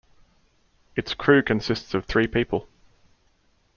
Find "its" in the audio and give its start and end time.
0.95-1.13